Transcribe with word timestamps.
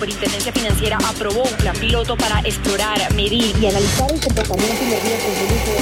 Superintendencia 0.00 0.50
Financiera 0.50 0.96
aprobó 1.06 1.42
un 1.42 1.56
plan 1.56 1.76
piloto 1.76 2.16
para 2.16 2.40
explorar, 2.40 3.12
medir 3.12 3.54
y 3.60 3.66
analizar 3.66 4.10
el 4.10 4.18
comportamiento 4.18 4.82
y 4.82 4.86
riesgos 4.88 5.36
del 5.36 5.52
uso 5.52 5.72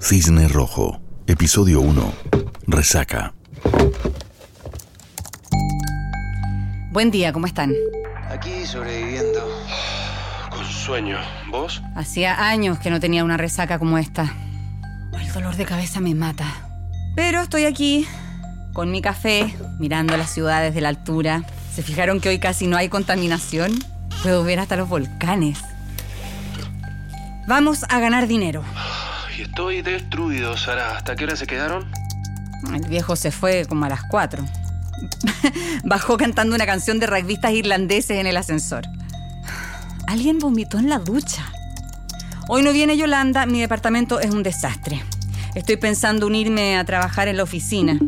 Cisne 0.00 0.48
Rojo, 0.48 1.02
episodio 1.26 1.82
1. 1.82 2.12
Resaca. 2.66 3.34
Buen 6.98 7.12
día, 7.12 7.32
¿cómo 7.32 7.46
están? 7.46 7.72
Aquí 8.28 8.66
sobreviviendo. 8.66 9.48
Con 10.50 10.64
sueño. 10.64 11.16
¿Vos? 11.48 11.80
Hacía 11.94 12.48
años 12.48 12.80
que 12.80 12.90
no 12.90 12.98
tenía 12.98 13.22
una 13.22 13.36
resaca 13.36 13.78
como 13.78 13.98
esta. 13.98 14.34
El 15.12 15.32
dolor 15.32 15.54
de 15.54 15.64
cabeza 15.64 16.00
me 16.00 16.16
mata. 16.16 16.44
Pero 17.14 17.40
estoy 17.40 17.66
aquí, 17.66 18.04
con 18.72 18.90
mi 18.90 19.00
café, 19.00 19.54
mirando 19.78 20.16
las 20.16 20.30
ciudades 20.30 20.74
de 20.74 20.80
la 20.80 20.88
altura. 20.88 21.44
¿Se 21.72 21.84
fijaron 21.84 22.20
que 22.20 22.30
hoy 22.30 22.40
casi 22.40 22.66
no 22.66 22.76
hay 22.76 22.88
contaminación? 22.88 23.78
Puedo 24.24 24.42
ver 24.42 24.58
hasta 24.58 24.74
los 24.74 24.88
volcanes. 24.88 25.60
Vamos 27.46 27.84
a 27.88 28.00
ganar 28.00 28.26
dinero. 28.26 28.64
Y 29.38 29.42
estoy 29.42 29.82
destruido, 29.82 30.56
Sara. 30.56 30.96
¿Hasta 30.96 31.14
qué 31.14 31.26
hora 31.26 31.36
se 31.36 31.46
quedaron? 31.46 31.88
El 32.74 32.88
viejo 32.88 33.14
se 33.14 33.30
fue 33.30 33.66
como 33.66 33.84
a 33.84 33.88
las 33.88 34.02
cuatro. 34.02 34.44
Bajó 35.84 36.16
cantando 36.16 36.54
una 36.54 36.66
canción 36.66 36.98
de 36.98 37.06
rugbyistas 37.06 37.52
irlandeses 37.52 38.18
en 38.18 38.26
el 38.26 38.36
ascensor. 38.36 38.84
Alguien 40.06 40.38
vomitó 40.38 40.78
en 40.78 40.88
la 40.88 40.98
ducha. 40.98 41.52
Hoy 42.48 42.62
no 42.62 42.72
viene 42.72 42.96
Yolanda, 42.96 43.44
mi 43.46 43.60
departamento 43.60 44.20
es 44.20 44.30
un 44.30 44.42
desastre. 44.42 45.02
Estoy 45.54 45.76
pensando 45.76 46.26
unirme 46.26 46.78
a 46.78 46.84
trabajar 46.84 47.28
en 47.28 47.36
la 47.36 47.42
oficina. 47.42 47.98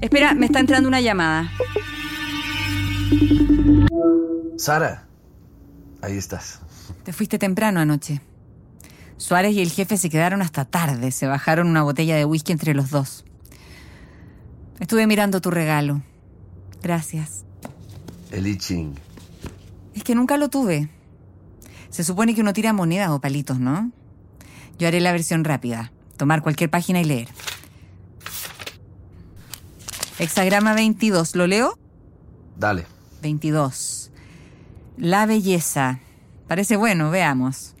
Espera, 0.00 0.34
me 0.34 0.46
está 0.46 0.60
entrando 0.60 0.88
una 0.88 1.00
llamada. 1.00 1.50
Sara, 4.56 5.04
ahí 6.02 6.16
estás. 6.16 6.60
Te 7.04 7.12
fuiste 7.12 7.38
temprano 7.38 7.80
anoche. 7.80 8.20
Suárez 9.16 9.54
y 9.54 9.60
el 9.60 9.70
jefe 9.70 9.96
se 9.96 10.10
quedaron 10.10 10.42
hasta 10.42 10.64
tarde, 10.64 11.10
se 11.10 11.26
bajaron 11.26 11.68
una 11.68 11.82
botella 11.82 12.16
de 12.16 12.24
whisky 12.24 12.52
entre 12.52 12.74
los 12.74 12.90
dos. 12.90 13.24
Estuve 14.88 15.06
mirando 15.06 15.42
tu 15.42 15.50
regalo. 15.50 16.00
Gracias. 16.82 17.44
El 18.30 18.46
I 18.46 18.56
Ching. 18.56 18.94
Es 19.94 20.02
que 20.02 20.14
nunca 20.14 20.38
lo 20.38 20.48
tuve. 20.48 20.88
Se 21.90 22.02
supone 22.02 22.34
que 22.34 22.40
uno 22.40 22.54
tira 22.54 22.72
monedas 22.72 23.10
o 23.10 23.20
palitos, 23.20 23.60
¿no? 23.60 23.92
Yo 24.78 24.88
haré 24.88 25.02
la 25.02 25.12
versión 25.12 25.44
rápida. 25.44 25.92
Tomar 26.16 26.40
cualquier 26.40 26.70
página 26.70 27.02
y 27.02 27.04
leer. 27.04 27.28
Hexagrama 30.18 30.72
22. 30.72 31.36
¿Lo 31.36 31.46
leo? 31.46 31.78
Dale. 32.56 32.86
22. 33.20 34.10
La 34.96 35.26
belleza. 35.26 36.00
Parece 36.46 36.78
bueno, 36.78 37.10
veamos. 37.10 37.74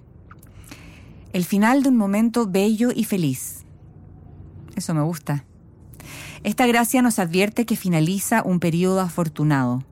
El 1.32 1.46
final 1.46 1.82
de 1.82 1.88
un 1.88 1.96
momento 1.96 2.46
bello 2.46 2.90
y 2.94 3.04
feliz. 3.04 3.64
Eso 4.76 4.92
me 4.92 5.00
gusta. 5.00 5.46
Esta 6.44 6.66
gracia 6.66 7.02
nos 7.02 7.18
advierte 7.18 7.66
que 7.66 7.76
finaliza 7.76 8.42
un 8.42 8.60
periodo 8.60 9.00
afortunado. 9.00 9.84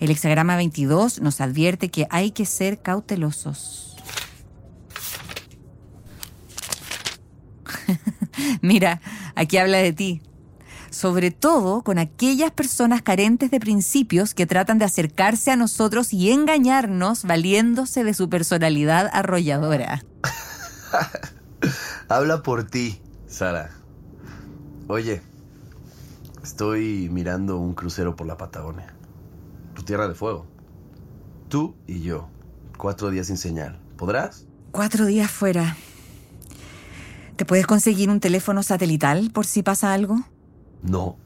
El 0.00 0.10
hexagrama 0.10 0.56
22 0.56 1.20
nos 1.20 1.40
advierte 1.40 1.90
que 1.90 2.06
hay 2.10 2.30
que 2.30 2.46
ser 2.46 2.80
cautelosos. 2.82 3.96
Mira, 8.60 9.00
aquí 9.34 9.56
habla 9.56 9.78
de 9.78 9.92
ti. 9.92 10.22
Sobre 10.90 11.30
todo 11.30 11.82
con 11.82 11.98
aquellas 11.98 12.50
personas 12.52 13.02
carentes 13.02 13.50
de 13.50 13.60
principios 13.60 14.34
que 14.34 14.46
tratan 14.46 14.78
de 14.78 14.84
acercarse 14.86 15.50
a 15.50 15.56
nosotros 15.56 16.12
y 16.12 16.30
engañarnos 16.30 17.24
valiéndose 17.24 18.04
de 18.04 18.14
su 18.14 18.30
personalidad 18.30 19.10
arrolladora. 19.12 20.04
Habla 22.08 22.42
por 22.42 22.64
ti, 22.64 23.00
Sara. 23.26 23.70
Oye, 24.88 25.20
estoy 26.46 27.08
mirando 27.10 27.58
un 27.58 27.74
crucero 27.74 28.16
por 28.16 28.26
la 28.26 28.36
Patagonia. 28.36 28.94
Tu 29.74 29.82
tierra 29.82 30.08
de 30.08 30.14
fuego. 30.14 30.46
Tú 31.48 31.74
y 31.86 32.00
yo. 32.00 32.28
Cuatro 32.78 33.10
días 33.10 33.26
sin 33.26 33.36
señal. 33.36 33.80
¿Podrás? 33.96 34.46
Cuatro 34.70 35.06
días 35.06 35.30
fuera. 35.30 35.76
¿Te 37.36 37.44
puedes 37.44 37.66
conseguir 37.66 38.10
un 38.10 38.20
teléfono 38.20 38.62
satelital 38.62 39.30
por 39.32 39.44
si 39.44 39.62
pasa 39.62 39.92
algo? 39.92 40.20
No, 40.82 41.16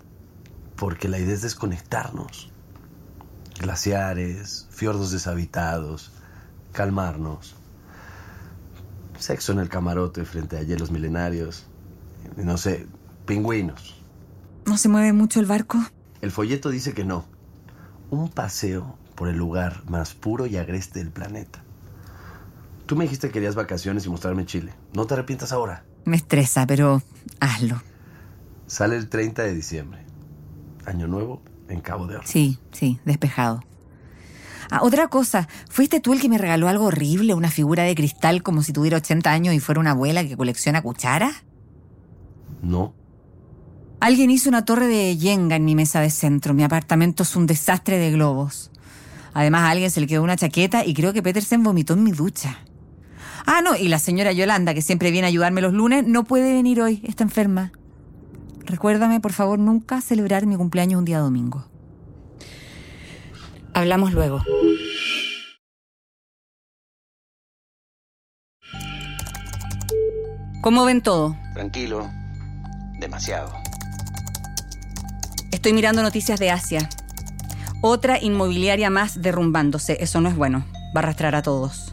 porque 0.77 1.09
la 1.09 1.19
idea 1.19 1.35
es 1.35 1.43
desconectarnos. 1.43 2.51
Glaciares, 3.61 4.67
fiordos 4.71 5.13
deshabitados, 5.13 6.13
calmarnos 6.73 7.57
sexo 9.21 9.53
en 9.53 9.59
el 9.59 9.69
camarote 9.69 10.25
frente 10.25 10.57
a 10.57 10.63
hielos 10.63 10.91
milenarios, 10.91 11.67
no 12.37 12.57
sé, 12.57 12.87
pingüinos. 13.27 14.00
¿No 14.71 14.77
se 14.77 14.89
mueve 14.89 15.13
mucho 15.13 15.41
el 15.41 15.47
barco? 15.47 15.79
El 16.21 16.31
folleto 16.31 16.71
dice 16.71 16.95
que 16.95 17.05
no. 17.05 17.25
Un 18.09 18.29
paseo 18.29 18.97
por 19.17 19.29
el 19.29 19.37
lugar 19.37 19.83
más 19.91 20.15
puro 20.15 20.47
y 20.47 20.59
agreste 20.59 21.01
del 21.01 21.11
planeta. 21.11 21.65
Tú 22.87 22.95
me 22.95 23.03
dijiste 23.03 23.27
que 23.27 23.33
querías 23.33 23.57
vacaciones 23.57 24.07
y 24.07 24.11
mostrarme 24.11 24.47
Chile. 24.47 24.73
No 24.93 25.07
te 25.07 25.15
arrepientas 25.15 25.51
ahora. 25.51 25.83
Me 26.05 26.15
estresa, 26.15 26.69
pero 26.69 27.03
hazlo. 27.41 27.83
Sale 28.69 28.95
el 28.95 29.09
30 29.09 29.43
de 29.43 29.55
diciembre. 29.55 30.05
Año 30.87 31.09
nuevo 31.09 31.43
en 31.69 31.81
Cabo 31.81 32.07
de 32.07 32.19
Oro. 32.19 32.27
Sí, 32.29 32.61
sí, 32.71 33.01
despejado. 33.05 33.65
Ah, 34.71 34.83
otra 34.85 35.09
cosa, 35.09 35.49
¿fuiste 35.69 35.99
tú 35.99 36.13
el 36.13 36.21
que 36.21 36.29
me 36.29 36.39
regaló 36.39 36.69
algo 36.69 36.85
horrible, 36.85 37.35
una 37.35 37.51
figura 37.51 37.83
de 37.83 37.97
cristal 37.97 38.45
como 38.45 38.63
si 38.63 38.73
tuviera 38.73 38.99
80 38.99 39.33
años 39.33 39.53
y 39.53 39.59
fuera 39.59 39.81
una 39.81 39.91
abuela 39.91 40.23
que 40.23 40.37
colecciona 40.37 40.81
cucharas? 40.81 41.43
No. 42.63 43.00
Alguien 44.01 44.31
hizo 44.31 44.49
una 44.49 44.65
torre 44.65 44.87
de 44.87 45.19
yenga 45.19 45.57
en 45.57 45.65
mi 45.67 45.75
mesa 45.75 46.01
de 46.01 46.09
centro. 46.09 46.55
Mi 46.55 46.63
apartamento 46.63 47.23
es 47.23 47.37
un 47.37 47.47
desastre 47.47 47.99
de 47.99 48.11
globos. 48.11 48.71
Además, 49.35 49.63
a 49.63 49.71
alguien 49.71 49.91
se 49.91 50.01
le 50.01 50.07
quedó 50.07 50.23
una 50.23 50.37
chaqueta 50.37 50.87
y 50.87 50.95
creo 50.95 51.13
que 51.13 51.23
Petersen 51.23 51.63
vomitó 51.63 51.93
en 51.93 52.03
mi 52.03 52.13
ducha. 52.13 52.59
Ah, 53.45 53.61
no, 53.63 53.77
y 53.77 53.89
la 53.89 53.99
señora 53.99 54.33
Yolanda, 54.33 54.73
que 54.73 54.81
siempre 54.81 55.11
viene 55.11 55.27
a 55.27 55.29
ayudarme 55.29 55.61
los 55.61 55.75
lunes, 55.75 56.07
no 56.07 56.25
puede 56.25 56.55
venir 56.55 56.81
hoy, 56.81 57.03
está 57.05 57.25
enferma. 57.25 57.73
Recuérdame, 58.65 59.21
por 59.21 59.33
favor, 59.33 59.59
nunca 59.59 60.01
celebrar 60.01 60.47
mi 60.47 60.57
cumpleaños 60.57 60.99
un 60.99 61.05
día 61.05 61.19
domingo. 61.19 61.67
Hablamos 63.75 64.13
luego. 64.13 64.43
¿Cómo 70.63 70.85
ven 70.85 71.03
todo? 71.03 71.37
Tranquilo. 71.55 72.11
Demasiado. 72.99 73.60
Estoy 75.53 75.73
mirando 75.73 76.03
noticias 76.03 76.39
de 76.39 76.51
Asia. 76.51 76.89
Otra 77.83 78.19
inmobiliaria 78.21 78.89
más 78.89 79.21
derrumbándose. 79.21 79.99
Eso 80.01 80.21
no 80.21 80.29
es 80.29 80.37
bueno. 80.37 80.65
Va 80.97 81.01
a 81.01 81.05
arrastrar 81.05 81.35
a 81.35 81.43
todos. 81.43 81.93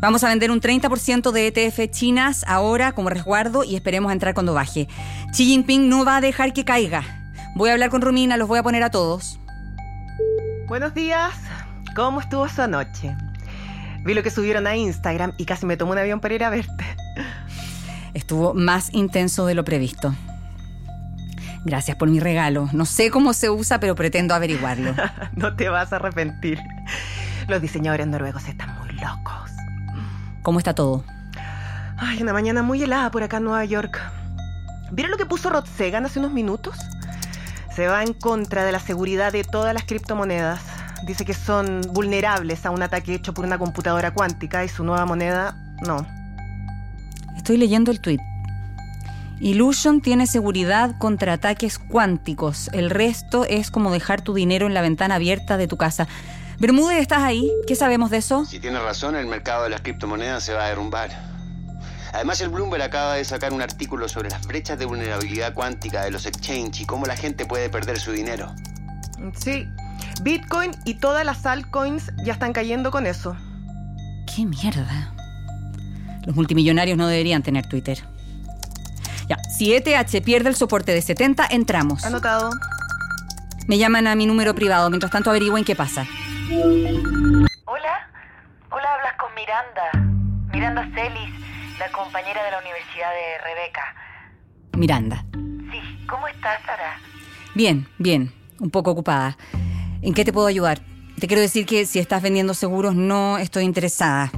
Vamos 0.00 0.22
a 0.22 0.28
vender 0.28 0.50
un 0.50 0.60
30% 0.60 1.32
de 1.32 1.48
ETF 1.48 1.90
chinas 1.90 2.44
ahora 2.46 2.92
como 2.92 3.10
resguardo 3.10 3.64
y 3.64 3.74
esperemos 3.74 4.12
entrar 4.12 4.34
cuando 4.34 4.54
baje. 4.54 4.86
Xi 5.32 5.46
Jinping 5.46 5.88
no 5.88 6.04
va 6.04 6.18
a 6.18 6.20
dejar 6.20 6.52
que 6.52 6.64
caiga. 6.64 7.32
Voy 7.56 7.70
a 7.70 7.72
hablar 7.72 7.90
con 7.90 8.02
Romina, 8.02 8.36
los 8.36 8.46
voy 8.46 8.58
a 8.58 8.62
poner 8.62 8.82
a 8.82 8.90
todos. 8.90 9.40
Buenos 10.68 10.94
días. 10.94 11.34
¿Cómo 11.96 12.20
estuvo 12.20 12.48
su 12.48 12.66
noche? 12.68 13.16
Vi 14.04 14.14
lo 14.14 14.22
que 14.22 14.30
subieron 14.30 14.66
a 14.66 14.76
Instagram 14.76 15.32
y 15.38 15.44
casi 15.44 15.66
me 15.66 15.76
tomó 15.76 15.92
un 15.92 15.98
avión 15.98 16.20
para 16.20 16.34
ir 16.34 16.44
a 16.44 16.50
verte. 16.50 16.84
Estuvo 18.14 18.54
más 18.54 18.92
intenso 18.92 19.46
de 19.46 19.54
lo 19.54 19.64
previsto. 19.64 20.14
Gracias 21.64 21.96
por 21.96 22.08
mi 22.08 22.20
regalo. 22.20 22.68
No 22.72 22.84
sé 22.84 23.10
cómo 23.10 23.32
se 23.32 23.48
usa, 23.48 23.80
pero 23.80 23.94
pretendo 23.94 24.34
averiguarlo. 24.34 24.94
no 25.34 25.56
te 25.56 25.68
vas 25.68 25.92
a 25.92 25.96
arrepentir. 25.96 26.60
Los 27.48 27.62
diseñadores 27.62 28.06
noruegos 28.06 28.46
están 28.48 28.78
muy 28.78 28.92
locos. 28.92 29.50
¿Cómo 30.42 30.58
está 30.58 30.74
todo? 30.74 31.04
Ay, 31.96 32.22
una 32.22 32.32
mañana 32.32 32.62
muy 32.62 32.82
helada 32.82 33.10
por 33.10 33.22
acá 33.22 33.38
en 33.38 33.44
Nueva 33.44 33.64
York. 33.64 33.98
¿Vieron 34.92 35.10
lo 35.10 35.16
que 35.16 35.26
puso 35.26 35.48
Rod 35.48 35.64
Segan 35.64 36.04
hace 36.04 36.18
unos 36.18 36.32
minutos? 36.32 36.76
Se 37.74 37.86
va 37.86 38.02
en 38.02 38.12
contra 38.12 38.64
de 38.64 38.72
la 38.72 38.78
seguridad 38.78 39.32
de 39.32 39.42
todas 39.42 39.72
las 39.72 39.84
criptomonedas. 39.84 40.60
Dice 41.06 41.24
que 41.24 41.34
son 41.34 41.80
vulnerables 41.92 42.64
a 42.66 42.70
un 42.70 42.82
ataque 42.82 43.14
hecho 43.14 43.32
por 43.32 43.44
una 43.44 43.58
computadora 43.58 44.12
cuántica 44.12 44.64
y 44.64 44.68
su 44.68 44.84
nueva 44.84 45.06
moneda 45.06 45.56
no. 45.86 46.06
Estoy 47.36 47.56
leyendo 47.56 47.90
el 47.90 48.00
tweet. 48.00 48.33
Illusion 49.40 50.00
tiene 50.00 50.26
seguridad 50.26 50.96
contra 50.98 51.34
ataques 51.34 51.78
cuánticos. 51.78 52.68
El 52.72 52.90
resto 52.90 53.44
es 53.44 53.70
como 53.70 53.92
dejar 53.92 54.22
tu 54.22 54.34
dinero 54.34 54.66
en 54.66 54.74
la 54.74 54.82
ventana 54.82 55.16
abierta 55.16 55.56
de 55.56 55.66
tu 55.66 55.76
casa. 55.76 56.06
Bermúdez, 56.58 57.00
¿estás 57.00 57.22
ahí? 57.22 57.50
¿Qué 57.66 57.74
sabemos 57.74 58.10
de 58.10 58.18
eso? 58.18 58.44
Si 58.44 58.60
tiene 58.60 58.78
razón, 58.78 59.16
el 59.16 59.26
mercado 59.26 59.64
de 59.64 59.70
las 59.70 59.80
criptomonedas 59.80 60.44
se 60.44 60.54
va 60.54 60.64
a 60.64 60.68
derrumbar. 60.68 61.10
Además, 62.12 62.40
el 62.40 62.48
Bloomberg 62.48 62.82
acaba 62.82 63.14
de 63.14 63.24
sacar 63.24 63.52
un 63.52 63.60
artículo 63.60 64.08
sobre 64.08 64.30
las 64.30 64.46
brechas 64.46 64.78
de 64.78 64.84
vulnerabilidad 64.84 65.52
cuántica 65.52 66.04
de 66.04 66.12
los 66.12 66.26
exchange 66.26 66.82
y 66.82 66.86
cómo 66.86 67.06
la 67.06 67.16
gente 67.16 67.44
puede 67.44 67.68
perder 67.68 67.98
su 67.98 68.12
dinero. 68.12 68.54
Sí, 69.36 69.66
Bitcoin 70.22 70.70
y 70.84 70.94
todas 70.94 71.26
las 71.26 71.44
altcoins 71.44 72.12
ya 72.24 72.34
están 72.34 72.52
cayendo 72.52 72.92
con 72.92 73.06
eso. 73.06 73.36
¡Qué 74.32 74.46
mierda! 74.46 75.12
Los 76.24 76.36
multimillonarios 76.36 76.96
no 76.96 77.08
deberían 77.08 77.42
tener 77.42 77.66
Twitter. 77.66 78.13
Si 79.56 79.72
ETH 79.72 80.20
pierde 80.24 80.48
el 80.48 80.56
soporte 80.56 80.92
de 80.92 81.00
70, 81.00 81.46
entramos. 81.48 82.04
Anotado. 82.04 82.50
Me 83.68 83.78
llaman 83.78 84.08
a 84.08 84.16
mi 84.16 84.26
número 84.26 84.52
privado. 84.52 84.90
Mientras 84.90 85.12
tanto, 85.12 85.30
averigüen 85.30 85.64
qué 85.64 85.76
pasa. 85.76 86.08
Hola, 86.50 88.10
hola, 88.68 88.94
hablas 88.94 89.14
con 89.16 89.32
Miranda. 89.36 89.90
Miranda 90.52 90.82
Celis, 90.92 91.30
la 91.78 91.88
compañera 91.92 92.42
de 92.42 92.50
la 92.50 92.58
Universidad 92.58 93.10
de 93.12 93.38
Rebeca. 93.44 93.94
Miranda. 94.72 95.24
Sí, 95.70 96.04
¿cómo 96.08 96.26
estás, 96.26 96.60
Sara? 96.66 96.98
Bien, 97.54 97.86
bien. 97.98 98.32
Un 98.58 98.70
poco 98.70 98.90
ocupada. 98.90 99.36
¿En 100.02 100.14
qué 100.14 100.24
te 100.24 100.32
puedo 100.32 100.48
ayudar? 100.48 100.80
Te 101.20 101.28
quiero 101.28 101.40
decir 101.40 101.64
que 101.64 101.86
si 101.86 102.00
estás 102.00 102.22
vendiendo 102.22 102.54
seguros, 102.54 102.96
no 102.96 103.38
estoy 103.38 103.62
interesada. 103.62 104.32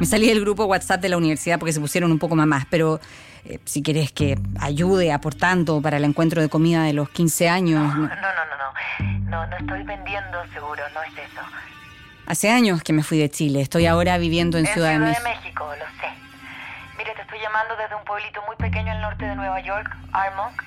Me 0.00 0.06
salí 0.06 0.28
del 0.28 0.40
grupo 0.40 0.64
WhatsApp 0.64 1.00
de 1.00 1.08
la 1.10 1.16
universidad 1.18 1.58
porque 1.58 1.72
se 1.72 1.80
pusieron 1.80 2.10
un 2.10 2.18
poco 2.18 2.34
mamás, 2.34 2.64
pero 2.70 3.00
eh, 3.44 3.58
si 3.66 3.82
quieres 3.82 4.10
que 4.12 4.38
ayude 4.60 5.12
aportando 5.12 5.80
para 5.82 5.98
el 5.98 6.04
encuentro 6.04 6.40
de 6.42 6.48
comida 6.48 6.82
de 6.84 6.92
los 6.94 7.08
15 7.10 7.48
años. 7.48 7.82
No, 7.94 7.94
no- 7.94 8.08
no, 8.08 8.14
no, 8.16 8.18
no. 8.18 9.30
No, 9.30 9.46
no 9.46 9.56
estoy 9.58 9.82
vendiendo 9.84 10.42
seguros, 10.52 10.86
no 10.94 11.02
es 11.02 11.12
eso. 11.12 11.40
Hace 12.26 12.50
años 12.50 12.82
que 12.82 12.92
me 12.92 13.02
fui 13.02 13.18
de 13.18 13.30
Chile. 13.30 13.60
Estoy 13.60 13.86
ahora 13.86 14.18
viviendo 14.18 14.58
en 14.58 14.66
Ciudad 14.66 14.90
de 14.92 14.98
México. 14.98 15.22
México, 15.28 15.66
lo 15.78 15.84
sé. 16.00 16.08
Mire, 16.98 17.14
te 17.14 17.22
estoy 17.22 17.38
llamando 17.40 17.76
desde 17.76 17.94
un 17.94 18.04
pueblito 18.04 18.42
muy 18.46 18.56
pequeño 18.56 18.90
al 18.92 19.00
norte 19.00 19.24
de 19.24 19.34
Nueva 19.36 19.60
York, 19.60 19.96
Armonk. 20.12 20.62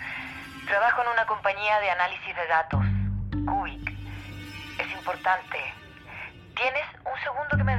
Trabajo 0.67 1.01
en 1.03 1.07
una 1.13 1.25
compañía 1.25 1.79
de 1.81 1.89
análisis 1.91 2.35
de 2.35 2.47
datos, 2.47 2.81
Cubic. 3.45 3.89
Es 4.79 4.91
importante. 4.97 5.57
¿Tienes 6.55 6.83
un 7.03 7.19
segundo 7.23 7.57
que 7.57 7.63
me? 7.63 7.73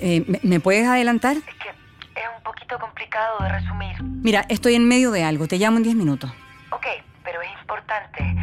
Eh, 0.00 0.24
¿me- 0.26 0.40
¿Me 0.42 0.60
puedes 0.60 0.86
adelantar? 0.86 1.36
Es 1.36 1.42
que 1.44 1.68
es 1.68 2.26
un 2.36 2.42
poquito 2.42 2.78
complicado 2.78 3.38
de 3.42 3.48
resumir. 3.50 4.02
Mira, 4.02 4.44
estoy 4.48 4.74
en 4.74 4.86
medio 4.88 5.10
de 5.10 5.24
algo. 5.24 5.46
Te 5.46 5.58
llamo 5.58 5.76
en 5.78 5.82
10 5.82 5.94
minutos. 5.96 6.30
Ok, 6.70 6.86
pero 7.24 7.40
es 7.42 7.48
importante. 7.60 8.34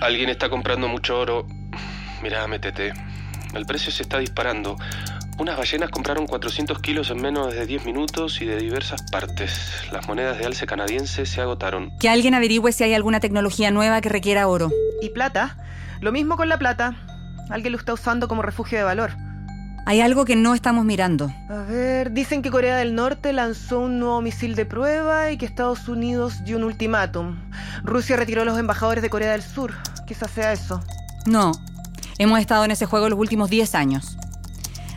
Alguien 0.00 0.28
está 0.28 0.48
comprando 0.50 0.88
mucho 0.88 1.18
oro. 1.18 1.46
Mira, 2.22 2.46
métete. 2.46 2.92
El 3.54 3.64
precio 3.66 3.90
se 3.92 4.02
está 4.02 4.18
disparando. 4.18 4.76
Unas 5.38 5.56
ballenas 5.56 5.90
compraron 5.90 6.26
400 6.26 6.78
kilos 6.80 7.10
en 7.10 7.20
menos 7.22 7.52
de 7.52 7.66
10 7.66 7.84
minutos 7.84 8.40
y 8.40 8.44
de 8.44 8.56
diversas 8.58 9.02
partes. 9.10 9.72
Las 9.92 10.06
monedas 10.06 10.38
de 10.38 10.46
alce 10.46 10.66
canadiense 10.66 11.26
se 11.26 11.40
agotaron. 11.40 11.90
Que 11.98 12.08
alguien 12.08 12.34
averigüe 12.34 12.70
si 12.72 12.84
hay 12.84 12.94
alguna 12.94 13.20
tecnología 13.20 13.70
nueva 13.70 14.00
que 14.00 14.08
requiera 14.10 14.46
oro. 14.46 14.70
Y 15.02 15.10
plata. 15.10 15.56
Lo 16.00 16.12
mismo 16.12 16.36
con 16.36 16.48
la 16.48 16.58
plata. 16.58 16.94
Alguien 17.50 17.72
lo 17.72 17.78
está 17.78 17.92
usando 17.92 18.28
como 18.28 18.42
refugio 18.42 18.78
de 18.78 18.84
valor. 18.84 19.12
Hay 19.86 20.00
algo 20.00 20.24
que 20.24 20.34
no 20.34 20.54
estamos 20.54 20.84
mirando. 20.86 21.30
A 21.50 21.62
ver, 21.68 22.12
dicen 22.12 22.40
que 22.40 22.50
Corea 22.50 22.76
del 22.76 22.94
Norte 22.94 23.34
lanzó 23.34 23.80
un 23.80 23.98
nuevo 23.98 24.22
misil 24.22 24.54
de 24.54 24.64
prueba 24.64 25.30
y 25.30 25.36
que 25.36 25.44
Estados 25.44 25.88
Unidos 25.88 26.42
dio 26.44 26.56
un 26.56 26.64
ultimátum. 26.64 27.36
Rusia 27.82 28.16
retiró 28.16 28.42
a 28.42 28.44
los 28.46 28.58
embajadores 28.58 29.02
de 29.02 29.10
Corea 29.10 29.32
del 29.32 29.42
Sur. 29.42 29.74
Quizás 30.06 30.30
sea 30.30 30.52
eso. 30.52 30.82
No. 31.26 31.52
Hemos 32.18 32.40
estado 32.40 32.64
en 32.64 32.70
ese 32.70 32.86
juego 32.86 33.10
los 33.10 33.18
últimos 33.18 33.50
10 33.50 33.74
años. 33.74 34.16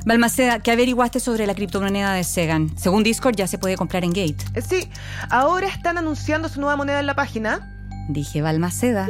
Balmaceda, 0.05 0.59
¿qué 0.59 0.71
averiguaste 0.71 1.19
sobre 1.19 1.45
la 1.45 1.53
criptomoneda 1.53 2.13
de 2.13 2.23
Segan? 2.23 2.77
Según 2.77 3.03
Discord 3.03 3.35
ya 3.35 3.45
se 3.45 3.57
puede 3.57 3.75
comprar 3.75 4.05
en 4.05 4.11
Gate. 4.11 4.37
Eh, 4.53 4.61
sí, 4.61 4.89
ahora 5.29 5.67
están 5.67 5.97
anunciando 5.97 6.47
su 6.47 6.61
nueva 6.61 6.77
moneda 6.77 7.01
en 7.01 7.07
la 7.07 7.15
página. 7.15 7.73
Dije 8.07 8.41
Balmaceda. 8.41 9.09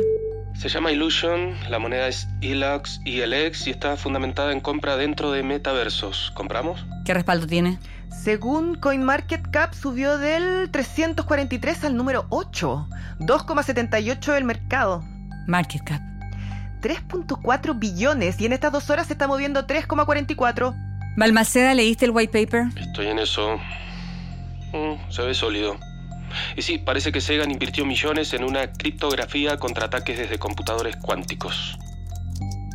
Se 0.57 0.69
llama 0.69 0.91
Illusion, 0.91 1.55
la 1.69 1.77
moneda 1.77 2.07
es 2.07 2.27
ILUX 2.41 3.01
ILX 3.05 3.67
y 3.67 3.69
está 3.69 3.95
fundamentada 3.95 4.51
en 4.51 4.59
compra 4.59 4.97
dentro 4.97 5.31
de 5.31 5.43
metaversos. 5.43 6.31
¿Compramos? 6.33 6.83
¿Qué 7.05 7.13
respaldo 7.13 7.45
tiene? 7.45 7.77
Según 8.09 8.73
CoinMarketCap, 8.73 9.75
subió 9.75 10.17
del 10.17 10.71
343 10.71 11.83
al 11.83 11.95
número 11.95 12.25
8. 12.29 12.87
2,78 13.19 14.33
del 14.33 14.45
mercado. 14.45 15.03
Market 15.45 15.83
Cap. 15.83 16.01
3.4 16.81 17.77
billones 17.77 18.41
y 18.41 18.47
en 18.47 18.53
estas 18.53 18.71
dos 18.71 18.89
horas 18.89 19.07
se 19.07 19.13
está 19.13 19.27
moviendo 19.27 19.67
3,44. 19.67 20.73
Balmaceda, 21.17 21.75
¿leíste 21.75 22.05
el 22.05 22.11
white 22.11 22.33
paper? 22.33 22.65
Estoy 22.75 23.07
en 23.07 23.19
eso. 23.19 23.57
Mm, 24.73 25.11
se 25.11 25.21
ve 25.21 25.35
sólido. 25.35 25.77
Y 26.55 26.61
sí, 26.61 26.77
parece 26.77 27.11
que 27.11 27.21
Segan 27.21 27.51
invirtió 27.51 27.85
millones 27.85 28.33
en 28.33 28.43
una 28.43 28.71
criptografía 28.71 29.57
contra 29.57 29.85
ataques 29.85 30.17
desde 30.17 30.37
computadores 30.39 30.95
cuánticos. 30.97 31.77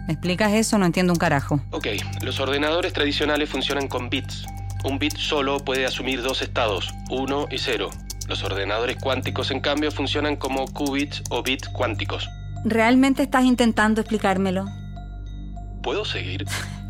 ¿Me 0.06 0.14
explicas 0.14 0.52
eso? 0.52 0.78
No 0.78 0.87
entiendo 0.87 1.12
un 1.12 1.19
carajo. 1.19 1.60
Ok, 1.70 1.88
los 2.22 2.40
ordenadores 2.40 2.93
tradicionales 2.93 3.49
funcionan 3.49 3.88
con 3.88 4.10
bits. 4.10 4.46
Un 4.84 4.99
bit 4.99 5.16
solo 5.16 5.58
puede 5.58 5.87
asumir 5.87 6.22
dos 6.22 6.43
estados, 6.43 6.93
1 7.08 7.46
y 7.50 7.58
0. 7.58 7.90
Los 8.28 8.43
ordenadores 8.43 8.96
cuánticos, 8.96 9.50
en 9.50 9.60
cambio, 9.60 9.90
funcionan 9.93 10.37
como 10.37 10.66
qubits 10.66 11.22
o 11.31 11.43
bits 11.43 11.69
cuánticos. 11.69 12.28
¿Realmente 12.64 13.22
estás 13.22 13.44
intentando 13.44 14.00
explicármelo? 14.00 14.66
¿Puedo 15.82 16.04
seguir? 16.04 16.46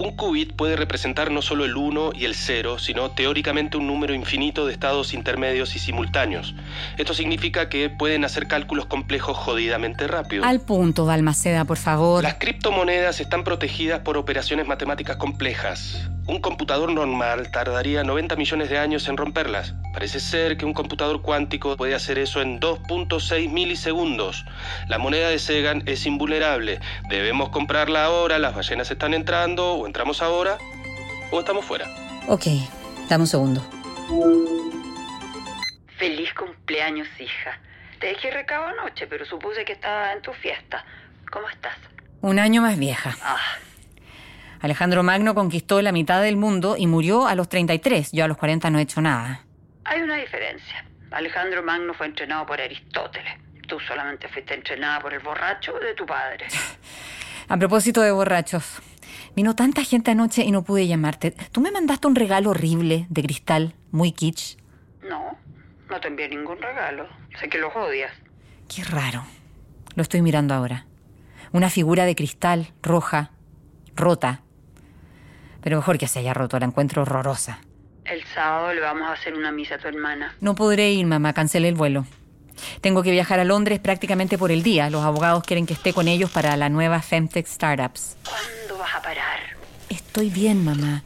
Un 0.00 0.12
qubit 0.12 0.54
puede 0.54 0.76
representar 0.76 1.30
no 1.30 1.42
solo 1.42 1.66
el 1.66 1.76
1 1.76 2.12
y 2.14 2.24
el 2.24 2.34
0, 2.34 2.78
sino 2.78 3.10
teóricamente 3.10 3.76
un 3.76 3.86
número 3.86 4.14
infinito 4.14 4.64
de 4.64 4.72
estados 4.72 5.12
intermedios 5.12 5.76
y 5.76 5.78
simultáneos. 5.78 6.54
Esto 6.98 7.14
significa 7.14 7.68
que 7.68 7.90
pueden 7.90 8.24
hacer 8.24 8.46
cálculos 8.48 8.86
complejos 8.86 9.36
jodidamente 9.36 10.06
rápido. 10.06 10.44
Al 10.44 10.60
punto, 10.60 11.06
Balmaceda, 11.06 11.64
por 11.64 11.76
favor. 11.76 12.22
Las 12.22 12.34
criptomonedas 12.34 13.20
están 13.20 13.44
protegidas 13.44 14.00
por 14.00 14.16
operaciones 14.16 14.66
matemáticas 14.66 15.16
complejas. 15.16 16.08
Un 16.26 16.40
computador 16.40 16.92
normal 16.92 17.50
tardaría 17.50 18.04
90 18.04 18.36
millones 18.36 18.70
de 18.70 18.78
años 18.78 19.08
en 19.08 19.16
romperlas. 19.16 19.74
Parece 19.92 20.20
ser 20.20 20.56
que 20.56 20.64
un 20.64 20.74
computador 20.74 21.22
cuántico 21.22 21.76
puede 21.76 21.94
hacer 21.94 22.18
eso 22.18 22.40
en 22.40 22.60
2.6 22.60 23.50
milisegundos. 23.50 24.44
La 24.88 24.98
moneda 24.98 25.28
de 25.28 25.38
Segan 25.38 25.82
es 25.86 26.06
invulnerable. 26.06 26.80
Debemos 27.08 27.48
comprarla 27.48 28.04
ahora, 28.04 28.38
las 28.38 28.54
ballenas 28.54 28.90
están 28.90 29.14
entrando, 29.14 29.74
o 29.74 29.86
entramos 29.86 30.22
ahora, 30.22 30.58
o 31.32 31.40
estamos 31.40 31.64
fuera. 31.64 31.86
Ok, 32.28 32.46
dame 33.08 33.22
un 33.22 33.26
segundo. 33.26 33.62
Cumpleaños, 36.80 37.08
hija. 37.20 37.58
Te 37.98 38.06
dejé 38.06 38.30
recado 38.30 38.64
anoche, 38.64 39.06
pero 39.06 39.26
supuse 39.26 39.66
que 39.66 39.74
estaba 39.74 40.14
en 40.14 40.22
tu 40.22 40.32
fiesta. 40.32 40.82
¿Cómo 41.30 41.46
estás? 41.50 41.76
Un 42.22 42.38
año 42.38 42.62
más 42.62 42.78
vieja. 42.78 43.14
Ah, 43.22 43.36
Alejandro 44.62 45.02
Magno 45.02 45.34
conquistó 45.34 45.82
la 45.82 45.92
mitad 45.92 46.22
del 46.22 46.38
mundo 46.38 46.76
y 46.78 46.86
murió 46.86 47.26
a 47.26 47.34
los 47.34 47.50
33. 47.50 48.12
Yo 48.12 48.24
a 48.24 48.28
los 48.28 48.38
40 48.38 48.70
no 48.70 48.78
he 48.78 48.82
hecho 48.82 49.02
nada. 49.02 49.44
hay 49.84 50.00
una 50.00 50.16
diferencia. 50.16 50.86
Alejandro 51.10 51.62
Magno 51.62 51.92
fue 51.92 52.06
entrenado 52.06 52.46
por 52.46 52.58
Aristóteles. 52.58 53.34
Tú 53.68 53.78
solamente 53.80 54.26
fuiste 54.28 54.54
entrenada 54.54 55.00
por 55.00 55.12
el 55.12 55.20
borracho 55.20 55.74
de 55.80 55.92
tu 55.92 56.06
padre. 56.06 56.46
A 57.48 57.58
propósito 57.58 58.00
de 58.00 58.10
borrachos, 58.10 58.80
vino 59.36 59.54
tanta 59.54 59.84
gente 59.84 60.12
anoche 60.12 60.44
y 60.44 60.50
no 60.50 60.62
pude 60.62 60.86
llamarte. 60.86 61.32
Tú 61.52 61.60
me 61.60 61.72
mandaste 61.72 62.06
un 62.06 62.14
regalo 62.14 62.48
horrible 62.50 63.04
de 63.10 63.22
cristal, 63.22 63.74
muy 63.90 64.12
kitsch. 64.12 64.56
No, 65.06 65.36
no 65.90 66.00
te 66.00 66.08
envié 66.08 66.28
ningún 66.28 66.58
regalo. 66.58 67.08
Sé 67.38 67.48
que 67.48 67.58
los 67.58 67.74
odias. 67.74 68.12
Qué 68.74 68.84
raro. 68.84 69.24
Lo 69.96 70.02
estoy 70.02 70.22
mirando 70.22 70.54
ahora. 70.54 70.86
Una 71.52 71.68
figura 71.68 72.04
de 72.04 72.14
cristal, 72.14 72.72
roja, 72.82 73.32
rota. 73.96 74.42
Pero 75.62 75.76
mejor 75.76 75.98
que 75.98 76.06
se 76.06 76.20
haya 76.20 76.32
roto, 76.32 76.58
la 76.58 76.66
encuentro 76.66 77.02
horrorosa. 77.02 77.58
El 78.04 78.24
sábado 78.24 78.72
le 78.72 78.80
vamos 78.80 79.08
a 79.08 79.12
hacer 79.12 79.34
una 79.34 79.52
misa 79.52 79.74
a 79.74 79.78
tu 79.78 79.88
hermana. 79.88 80.34
No 80.40 80.54
podré 80.54 80.92
ir, 80.92 81.06
mamá, 81.06 81.32
cancelé 81.32 81.68
el 81.68 81.74
vuelo. 81.74 82.06
Tengo 82.80 83.02
que 83.02 83.10
viajar 83.10 83.40
a 83.40 83.44
Londres 83.44 83.80
prácticamente 83.80 84.38
por 84.38 84.52
el 84.52 84.62
día. 84.62 84.90
Los 84.90 85.04
abogados 85.04 85.42
quieren 85.44 85.66
que 85.66 85.74
esté 85.74 85.92
con 85.92 86.08
ellos 86.08 86.30
para 86.30 86.56
la 86.56 86.68
nueva 86.68 87.02
Femtech 87.02 87.46
Startups. 87.46 88.16
¿Cuándo 88.24 88.78
vas 88.78 88.94
a 88.94 89.02
parar? 89.02 89.40
Estoy 89.88 90.30
bien, 90.30 90.64
mamá. 90.64 91.02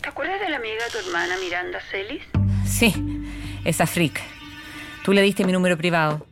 ¿Te 0.00 0.08
acuerdas 0.08 0.40
de 0.40 0.48
la 0.48 0.56
amiga 0.56 0.84
de 0.84 0.90
tu 0.90 0.98
hermana 1.06 1.36
Miranda 1.42 1.80
Celis? 1.90 2.22
Sí, 2.66 2.94
esa 3.64 3.86
freak. 3.86 4.20
Tú 5.04 5.12
le 5.12 5.22
diste 5.22 5.44
mi 5.44 5.52
número 5.52 5.76
privado. 5.76 6.26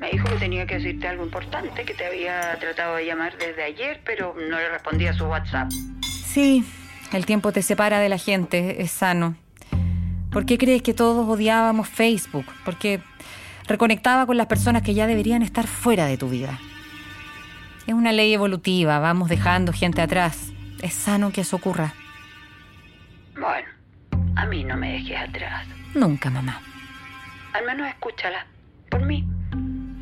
Me 0.00 0.10
dijo 0.10 0.28
que 0.28 0.36
tenía 0.36 0.66
que 0.66 0.76
decirte 0.76 1.08
algo 1.08 1.24
importante, 1.24 1.84
que 1.84 1.94
te 1.94 2.06
había 2.06 2.56
tratado 2.60 2.96
de 2.96 3.06
llamar 3.06 3.36
desde 3.36 3.64
ayer, 3.64 4.00
pero 4.04 4.34
no 4.34 4.56
le 4.56 4.68
respondí 4.68 5.06
a 5.06 5.12
su 5.12 5.24
WhatsApp. 5.24 5.70
Sí, 6.24 6.64
El 7.10 7.24
tiempo 7.24 7.52
te 7.52 7.62
separa 7.62 8.00
de 8.00 8.10
la 8.10 8.18
gente, 8.18 8.82
es 8.82 8.90
sano. 8.90 9.34
¿Por 10.30 10.44
qué 10.44 10.58
crees 10.58 10.82
que 10.82 10.92
todos 10.92 11.26
odiábamos 11.26 11.88
Facebook? 11.88 12.44
Porque 12.64 13.00
reconectaba 13.66 14.26
con 14.26 14.36
las 14.36 14.46
personas 14.46 14.82
que 14.82 14.92
ya 14.92 15.06
deberían 15.06 15.42
estar 15.42 15.66
fuera 15.66 16.04
de 16.04 16.18
tu 16.18 16.28
vida. 16.28 16.58
Es 17.86 17.94
una 17.94 18.12
ley 18.12 18.34
evolutiva, 18.34 18.98
vamos 18.98 19.30
dejando 19.30 19.72
gente 19.72 20.02
atrás. 20.02 20.52
Es 20.82 20.92
sano 20.92 21.32
que 21.32 21.40
eso 21.40 21.56
ocurra. 21.56 21.94
Bueno, 23.40 23.68
a 24.36 24.44
mí 24.44 24.64
no 24.64 24.76
me 24.76 24.92
dejes 24.92 25.16
atrás. 25.16 25.66
Nunca, 25.94 26.30
mamá. 26.30 26.60
Al 27.52 27.64
menos 27.64 27.88
escúchala. 27.88 28.46
Por 28.90 29.02
mí. 29.02 29.24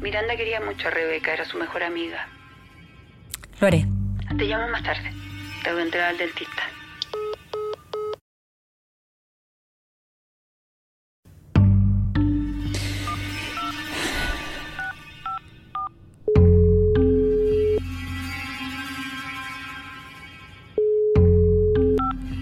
Miranda 0.00 0.36
quería 0.36 0.60
mucho 0.60 0.88
a 0.88 0.90
Rebeca, 0.90 1.32
era 1.32 1.44
su 1.44 1.58
mejor 1.58 1.82
amiga. 1.82 2.28
Lo 3.60 3.66
haré. 3.66 3.86
Te 4.36 4.44
llamo 4.44 4.68
más 4.68 4.82
tarde. 4.82 5.12
Tengo 5.62 5.78
que 5.78 5.82
entrar 5.82 6.04
al 6.10 6.18
dentista. 6.18 6.62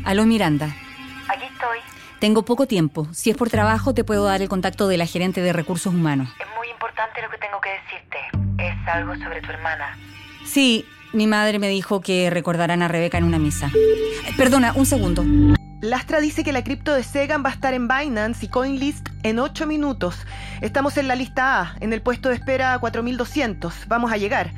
Aló, 0.04 0.26
Miranda. 0.26 0.83
Tengo 2.24 2.42
poco 2.42 2.64
tiempo. 2.66 3.06
Si 3.12 3.28
es 3.28 3.36
por 3.36 3.50
trabajo, 3.50 3.92
te 3.92 4.02
puedo 4.02 4.24
dar 4.24 4.40
el 4.40 4.48
contacto 4.48 4.88
de 4.88 4.96
la 4.96 5.04
gerente 5.04 5.42
de 5.42 5.52
recursos 5.52 5.92
humanos. 5.92 6.30
Es 6.40 6.46
muy 6.56 6.70
importante 6.70 7.20
lo 7.20 7.28
que 7.28 7.36
tengo 7.36 7.60
que 7.60 7.68
decirte. 7.68 8.16
Es 8.64 8.88
algo 8.88 9.14
sobre 9.16 9.42
tu 9.42 9.50
hermana. 9.50 9.98
Sí, 10.46 10.86
mi 11.12 11.26
madre 11.26 11.58
me 11.58 11.68
dijo 11.68 12.00
que 12.00 12.30
recordarán 12.30 12.80
a 12.80 12.88
Rebeca 12.88 13.18
en 13.18 13.24
una 13.24 13.38
misa. 13.38 13.70
Perdona, 14.38 14.72
un 14.74 14.86
segundo. 14.86 15.22
Lastra 15.82 16.20
dice 16.20 16.44
que 16.44 16.52
la 16.52 16.64
cripto 16.64 16.94
de 16.94 17.02
Segan 17.02 17.44
va 17.44 17.50
a 17.50 17.52
estar 17.52 17.74
en 17.74 17.88
Binance 17.88 18.46
y 18.46 18.48
CoinList 18.48 19.06
en 19.22 19.38
8 19.38 19.66
minutos. 19.66 20.16
Estamos 20.62 20.96
en 20.96 21.08
la 21.08 21.16
lista 21.16 21.60
A, 21.60 21.76
en 21.80 21.92
el 21.92 22.00
puesto 22.00 22.30
de 22.30 22.36
espera 22.36 22.78
4200. 22.78 23.86
Vamos 23.86 24.10
a 24.10 24.16
llegar. 24.16 24.50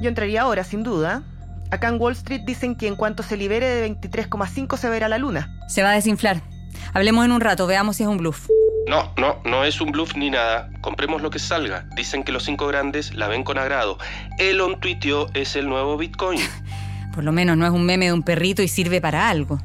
Yo 0.00 0.08
entraría 0.08 0.40
ahora, 0.40 0.64
sin 0.64 0.82
duda. 0.82 1.22
Acá 1.70 1.88
en 1.88 2.00
Wall 2.00 2.14
Street 2.14 2.44
dicen 2.46 2.74
que 2.74 2.88
en 2.88 2.96
cuanto 2.96 3.22
se 3.22 3.36
libere 3.36 3.66
de 3.66 3.90
23,5 3.90 4.78
se 4.78 4.88
verá 4.88 5.10
la 5.10 5.18
luna. 5.18 5.54
Se 5.68 5.82
va 5.82 5.90
a 5.90 5.94
desinflar. 5.94 6.53
Hablemos 6.94 7.24
en 7.24 7.32
un 7.32 7.40
rato, 7.40 7.66
veamos 7.66 7.96
si 7.96 8.04
es 8.04 8.08
un 8.08 8.18
bluff. 8.18 8.48
No, 8.86 9.12
no, 9.16 9.40
no 9.44 9.64
es 9.64 9.80
un 9.80 9.90
bluff 9.90 10.14
ni 10.14 10.30
nada. 10.30 10.70
Compremos 10.80 11.22
lo 11.22 11.30
que 11.30 11.40
salga. 11.40 11.86
Dicen 11.96 12.22
que 12.22 12.30
los 12.30 12.44
cinco 12.44 12.68
grandes 12.68 13.14
la 13.14 13.26
ven 13.26 13.42
con 13.42 13.58
agrado. 13.58 13.98
Elon 14.38 14.78
tuiteó 14.78 15.26
es 15.34 15.56
el 15.56 15.68
nuevo 15.68 15.96
Bitcoin. 15.96 16.38
Por 17.14 17.24
lo 17.24 17.32
menos 17.32 17.56
no 17.56 17.66
es 17.66 17.72
un 17.72 17.84
meme 17.84 18.06
de 18.06 18.12
un 18.12 18.22
perrito 18.22 18.62
y 18.62 18.68
sirve 18.68 19.00
para 19.00 19.28
algo. 19.28 19.58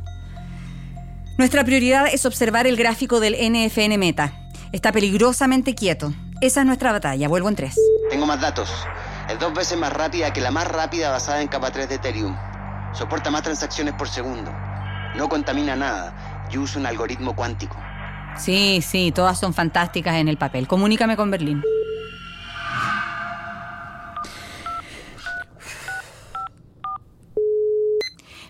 Nuestra 1.37 1.63
prioridad 1.63 2.07
es 2.11 2.25
observar 2.25 2.65
el 2.65 2.75
gráfico 2.75 3.19
del 3.19 3.35
NFN 3.35 3.99
Meta. 3.99 4.33
Está 4.71 4.91
peligrosamente 4.91 5.75
quieto. 5.75 6.11
Esa 6.41 6.61
es 6.61 6.65
nuestra 6.65 6.91
batalla. 6.91 7.27
Vuelvo 7.27 7.49
en 7.49 7.55
tres. 7.55 7.79
Tengo 8.09 8.25
más 8.25 8.41
datos. 8.41 8.71
Es 9.29 9.37
dos 9.37 9.53
veces 9.53 9.77
más 9.77 9.93
rápida 9.93 10.33
que 10.33 10.41
la 10.41 10.49
más 10.49 10.67
rápida 10.67 11.11
basada 11.11 11.43
en 11.43 11.47
capa 11.47 11.69
3 11.69 11.89
de 11.89 11.95
Ethereum. 11.95 12.35
Soporta 12.93 13.29
más 13.29 13.43
transacciones 13.43 13.93
por 13.93 14.09
segundo. 14.09 14.51
No 15.15 15.29
contamina 15.29 15.75
nada 15.75 16.28
y 16.51 16.57
usa 16.57 16.79
un 16.79 16.87
algoritmo 16.87 17.35
cuántico. 17.35 17.77
Sí, 18.37 18.81
sí, 18.81 19.11
todas 19.11 19.39
son 19.39 19.53
fantásticas 19.53 20.15
en 20.15 20.27
el 20.27 20.37
papel. 20.37 20.67
Comunícame 20.67 21.15
con 21.15 21.29
Berlín. 21.31 21.61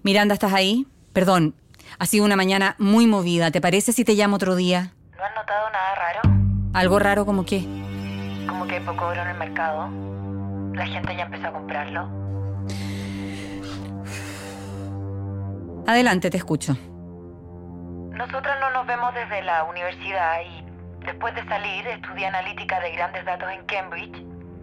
Miranda, 0.04 0.34
¿estás 0.34 0.54
ahí? 0.54 0.88
Perdón, 1.14 1.56
ha 1.98 2.06
sido 2.06 2.24
una 2.26 2.36
mañana 2.36 2.76
muy 2.80 3.08
movida. 3.08 3.52
¿Te 3.52 3.62
parece 3.62 3.92
si 3.92 4.06
te 4.06 4.14
llamo 4.14 4.38
otro 4.38 4.56
día? 4.56 4.94
¿No 5.18 5.24
has 5.24 5.36
notado 5.36 5.70
nada 5.70 5.96
raro? 5.96 6.22
¿Algo 6.74 7.00
raro 7.00 7.26
como 7.26 7.46
qué? 7.46 7.62
Como 8.48 8.66
que 8.68 8.76
hay 8.76 8.86
poco 8.86 9.06
oro 9.06 9.22
en 9.22 9.28
el 9.28 9.38
mercado. 9.38 9.90
La 10.74 10.86
gente 10.86 11.16
ya 11.16 11.24
empezó 11.24 11.48
a 11.48 11.52
comprarlo. 11.52 12.10
Adelante, 15.88 16.30
te 16.30 16.38
escucho. 16.38 16.78
Nosotros 18.20 18.54
no 18.60 18.70
nos 18.72 18.86
vemos 18.86 19.14
desde 19.16 19.42
la 19.44 19.64
universidad 19.64 20.42
y 20.46 20.66
después 21.06 21.34
de 21.36 21.44
salir 21.48 21.88
estudié 21.88 22.28
analítica 22.28 22.78
de 22.82 22.92
grandes 22.92 23.24
datos 23.24 23.48
en 23.50 23.66
Cambridge. 23.66 24.22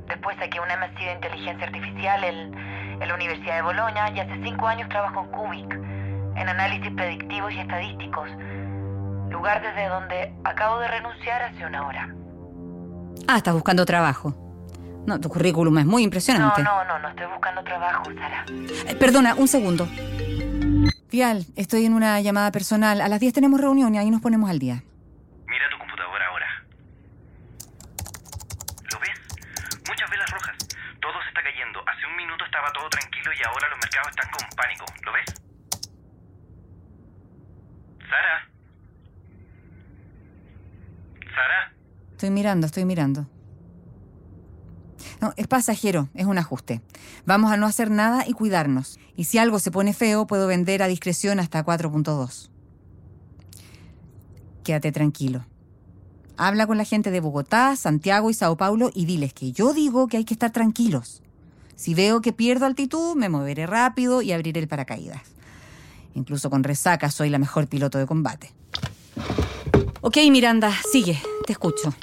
Después 0.08 0.36
saqué 0.36 0.60
un 0.60 0.66
MSc 0.68 0.98
de 1.00 1.12
inteligencia 1.14 1.66
artificial 1.66 2.22
en, 2.22 2.54
en 3.00 3.08
la 3.08 3.14
Universidad 3.14 3.56
de 3.56 3.62
Bolonia 3.62 4.10
y 4.14 4.20
hace 4.20 4.38
cinco 4.44 4.68
años 4.68 4.90
trabajo 4.90 5.20
en 5.24 5.30
Cubic, 5.30 5.72
en 5.72 6.48
análisis 6.50 6.92
predictivos 6.94 7.50
y 7.54 7.60
estadísticos. 7.60 8.28
Lugar 9.30 9.62
desde 9.62 9.88
donde 9.88 10.34
acabo 10.44 10.78
de 10.78 10.88
renunciar 10.88 11.40
hace 11.42 11.64
una 11.64 11.86
hora. 11.86 12.14
Ah, 13.26 13.38
estás 13.38 13.54
buscando 13.54 13.86
trabajo. 13.86 14.34
No, 15.06 15.18
tu 15.18 15.30
currículum 15.30 15.78
es 15.78 15.86
muy 15.86 16.02
No, 16.02 16.04
impresionante. 16.04 16.62
no, 16.62 16.84
no, 16.84 16.98
no 16.98 17.08
estoy 17.08 17.26
buscando 17.28 17.64
trabajo, 17.64 18.04
Sara. 18.20 18.44
Eh, 18.86 18.94
Perdona, 18.96 19.34
un 19.34 19.48
segundo. 19.48 19.88
Fial, 21.08 21.46
estoy 21.54 21.84
en 21.84 21.94
una 21.94 22.20
llamada 22.20 22.50
personal. 22.50 23.00
A 23.00 23.08
las 23.08 23.20
10 23.20 23.32
tenemos 23.32 23.60
reunión 23.60 23.94
y 23.94 23.98
ahí 23.98 24.10
nos 24.10 24.20
ponemos 24.20 24.50
al 24.50 24.58
día. 24.58 24.82
Mira 25.46 25.70
tu 25.70 25.78
computadora 25.78 26.26
ahora. 26.26 26.46
¿Lo 28.92 28.98
ves? 28.98 29.18
Muchas 29.88 30.10
velas 30.10 30.30
rojas. 30.30 30.56
Todo 31.00 31.22
se 31.22 31.28
está 31.28 31.42
cayendo. 31.42 31.80
Hace 31.86 32.06
un 32.06 32.16
minuto 32.16 32.44
estaba 32.44 32.72
todo 32.72 32.88
tranquilo 32.88 33.30
y 33.32 33.46
ahora 33.46 33.68
los 33.68 33.78
mercados 33.78 34.08
están 34.08 34.30
con 34.30 34.48
pánico. 34.56 34.84
¿Lo 35.04 35.12
ves? 35.12 35.24
Sara. 38.10 38.48
Sara. 41.34 41.72
Estoy 42.12 42.30
mirando, 42.30 42.66
estoy 42.66 42.84
mirando. 42.84 43.35
No, 45.20 45.32
es 45.36 45.46
pasajero, 45.46 46.08
es 46.14 46.26
un 46.26 46.38
ajuste. 46.38 46.82
Vamos 47.24 47.50
a 47.50 47.56
no 47.56 47.66
hacer 47.66 47.90
nada 47.90 48.24
y 48.26 48.32
cuidarnos. 48.32 48.98
Y 49.16 49.24
si 49.24 49.38
algo 49.38 49.58
se 49.58 49.70
pone 49.70 49.94
feo, 49.94 50.26
puedo 50.26 50.46
vender 50.46 50.82
a 50.82 50.88
discreción 50.88 51.40
hasta 51.40 51.64
4.2. 51.64 52.50
Quédate 54.62 54.92
tranquilo. 54.92 55.44
Habla 56.36 56.66
con 56.66 56.76
la 56.76 56.84
gente 56.84 57.10
de 57.10 57.20
Bogotá, 57.20 57.76
Santiago 57.76 58.28
y 58.28 58.34
Sao 58.34 58.56
Paulo 58.56 58.90
y 58.92 59.06
diles 59.06 59.32
que 59.32 59.52
yo 59.52 59.72
digo 59.72 60.06
que 60.06 60.18
hay 60.18 60.24
que 60.24 60.34
estar 60.34 60.50
tranquilos. 60.50 61.22
Si 61.76 61.94
veo 61.94 62.20
que 62.20 62.32
pierdo 62.32 62.66
altitud, 62.66 63.16
me 63.16 63.28
moveré 63.28 63.66
rápido 63.66 64.22
y 64.22 64.32
abriré 64.32 64.60
el 64.60 64.68
paracaídas. 64.68 65.22
Incluso 66.14 66.50
con 66.50 66.64
resaca 66.64 67.10
soy 67.10 67.30
la 67.30 67.38
mejor 67.38 67.68
piloto 67.68 67.98
de 67.98 68.06
combate. 68.06 68.52
Ok, 70.00 70.18
Miranda, 70.30 70.72
sigue, 70.90 71.20
te 71.46 71.52
escucho. 71.52 71.94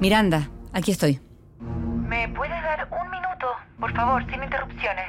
Miranda, 0.00 0.48
aquí 0.72 0.92
estoy. 0.92 1.20
¿Me 1.60 2.26
puedes 2.30 2.62
dar 2.62 2.88
un 2.90 3.10
minuto, 3.10 3.46
por 3.78 3.92
favor, 3.92 4.24
sin 4.30 4.42
interrupciones? 4.42 5.04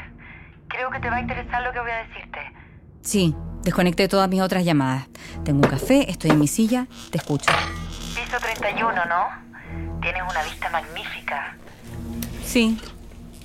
Creo 0.68 0.92
que 0.92 1.00
te 1.00 1.10
va 1.10 1.16
a 1.16 1.22
interesar 1.22 1.64
lo 1.64 1.72
que 1.72 1.80
voy 1.80 1.92
a 1.92 2.08
decirte. 2.08 2.40
Sí, 3.00 3.34
desconecté 3.64 4.10
todas 4.10 4.28
mis 4.28 4.42
otras 4.42 4.66
llamadas. 4.66 5.08
Tengo 5.46 5.62
un 5.64 5.70
café, 5.70 6.12
estoy 6.12 6.32
en 6.32 6.40
mi 6.40 6.48
silla, 6.48 6.88
te 7.10 7.20
escucho. 7.20 7.50
Piso 8.16 8.38
31, 8.38 8.92
¿no? 9.06 10.02
Tienes 10.02 10.24
una 10.30 10.44
vista 10.44 10.70
magnífica. 10.70 11.56
Sí, 12.44 12.78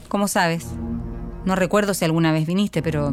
¿cómo 0.08 0.26
sabes? 0.26 0.74
No 1.44 1.54
recuerdo 1.54 1.94
si 1.94 2.04
alguna 2.04 2.32
vez 2.32 2.44
viniste, 2.44 2.82
pero... 2.82 3.12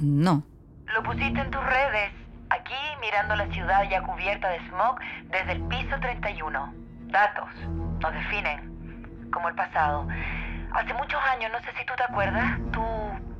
No. 0.00 0.42
Lo 0.86 1.02
pusiste 1.02 1.38
en 1.38 1.50
tus 1.50 1.62
redes. 1.62 2.12
Aquí 2.48 2.74
mirando 3.02 3.36
la 3.36 3.46
ciudad 3.52 3.82
ya 3.90 4.02
cubierta 4.02 4.48
de 4.48 4.58
smog 4.70 4.96
desde 5.30 5.52
el 5.52 5.62
piso 5.64 6.00
31. 6.00 6.81
Datos. 7.12 7.48
Nos 8.00 8.12
definen. 8.12 9.30
Como 9.30 9.48
el 9.48 9.54
pasado. 9.54 10.08
Hace 10.72 10.94
muchos 10.94 11.20
años, 11.30 11.52
no 11.52 11.60
sé 11.60 11.72
si 11.78 11.84
tú 11.84 11.92
te 11.96 12.04
acuerdas, 12.04 12.58
tú 12.72 12.82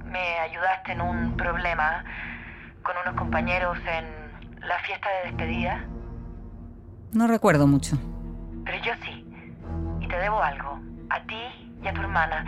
me 0.05 0.39
ayudaste 0.41 0.93
en 0.93 1.01
un 1.01 1.37
problema 1.37 2.05
con 2.83 2.95
unos 2.99 3.15
compañeros 3.17 3.79
en 3.87 4.69
la 4.69 4.79
fiesta 4.81 5.09
de 5.09 5.31
despedida. 5.31 5.85
No 7.13 7.27
recuerdo 7.27 7.67
mucho. 7.67 7.97
Pero 8.65 8.79
yo 8.85 8.93
sí. 9.05 9.27
Y 10.01 10.09
te 10.09 10.19
debo 10.19 10.43
algo. 10.43 10.79
A 11.11 11.21
ti 11.21 11.73
y 11.83 11.89
a 11.89 11.95
tu 11.95 12.03
hermana. 12.03 12.45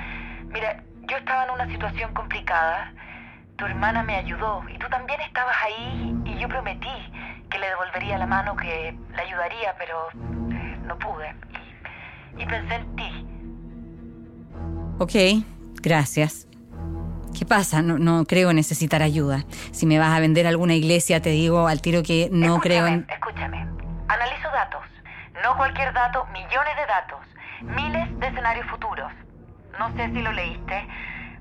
Mira, 0.53 0.83
yo 1.09 1.17
estaba 1.17 1.45
en 1.45 1.51
una 1.51 1.67
situación 1.69 2.13
complicada. 2.13 2.93
Tu 3.57 3.65
hermana 3.65 4.03
me 4.03 4.17
ayudó 4.17 4.63
y 4.69 4.79
tú 4.79 4.89
también 4.89 5.21
estabas 5.23 5.57
ahí 5.65 6.15
y 6.25 6.39
yo 6.39 6.49
prometí 6.49 7.13
que 7.51 7.59
le 7.59 7.69
devolvería 7.69 8.19
la 8.19 8.27
mano, 8.27 8.57
que 8.57 8.97
le 9.15 9.23
ayudaría, 9.23 9.75
pero 9.79 10.09
no 10.85 10.99
pude. 10.99 11.35
Y, 12.37 12.43
y 12.43 12.47
pensé 12.47 12.75
en 12.75 12.97
ti. 12.97 13.27
Ok, 14.99 15.45
gracias. 15.83 16.47
¿Qué 17.37 17.45
pasa? 17.45 17.83
No, 17.83 17.99
no 17.99 18.25
creo 18.27 18.53
necesitar 18.53 19.03
ayuda. 19.03 19.45
Si 19.73 19.87
me 19.87 19.99
vas 19.99 20.17
a 20.17 20.21
vender 20.21 20.47
alguna 20.47 20.75
iglesia, 20.75 21.21
te 21.21 21.31
digo 21.31 21.67
al 21.67 21.81
tiro 21.81 22.03
que 22.03 22.29
no 22.31 22.61
creo 22.61 22.87
en... 22.87 23.07
Escúchame. 23.11 23.75
No 25.45 25.59
cualquier 25.59 25.93
dato, 25.93 26.25
millones 26.33 26.75
de 26.75 26.87
datos. 26.87 27.21
Miles 27.61 28.19
de 28.19 28.29
escenarios 28.29 28.67
futuros. 28.71 29.13
No 29.79 29.95
sé 29.95 30.07
si 30.11 30.23
lo 30.23 30.33
leíste, 30.33 30.89